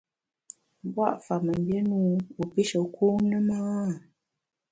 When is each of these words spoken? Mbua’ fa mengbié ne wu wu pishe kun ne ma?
Mbua’ 0.85 1.09
fa 1.25 1.35
mengbié 1.45 1.79
ne 1.89 1.95
wu 2.05 2.11
wu 2.35 2.43
pishe 2.53 2.79
kun 2.95 3.17
ne 3.29 3.37
ma? 3.47 3.59